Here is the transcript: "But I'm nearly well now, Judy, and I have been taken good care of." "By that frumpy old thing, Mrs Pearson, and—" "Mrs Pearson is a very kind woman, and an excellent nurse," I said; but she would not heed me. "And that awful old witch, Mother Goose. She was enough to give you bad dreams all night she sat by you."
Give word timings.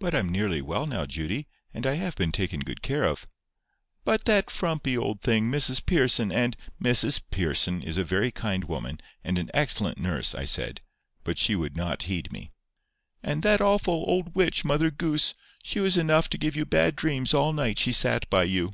"But 0.00 0.16
I'm 0.16 0.30
nearly 0.32 0.60
well 0.60 0.84
now, 0.84 1.06
Judy, 1.06 1.46
and 1.72 1.86
I 1.86 1.94
have 1.94 2.16
been 2.16 2.32
taken 2.32 2.58
good 2.58 2.82
care 2.82 3.04
of." 3.04 3.24
"By 4.04 4.16
that 4.16 4.50
frumpy 4.50 4.98
old 4.98 5.20
thing, 5.20 5.48
Mrs 5.48 5.86
Pearson, 5.86 6.32
and—" 6.32 6.56
"Mrs 6.82 7.22
Pearson 7.30 7.80
is 7.80 7.96
a 7.98 8.02
very 8.02 8.32
kind 8.32 8.64
woman, 8.64 8.98
and 9.22 9.38
an 9.38 9.48
excellent 9.54 9.98
nurse," 10.00 10.34
I 10.34 10.42
said; 10.42 10.80
but 11.22 11.38
she 11.38 11.54
would 11.54 11.76
not 11.76 12.02
heed 12.10 12.32
me. 12.32 12.50
"And 13.22 13.44
that 13.44 13.60
awful 13.60 14.02
old 14.08 14.34
witch, 14.34 14.64
Mother 14.64 14.90
Goose. 14.90 15.34
She 15.62 15.78
was 15.78 15.96
enough 15.96 16.28
to 16.30 16.36
give 16.38 16.56
you 16.56 16.64
bad 16.64 16.96
dreams 16.96 17.32
all 17.32 17.52
night 17.52 17.78
she 17.78 17.92
sat 17.92 18.28
by 18.30 18.42
you." 18.42 18.72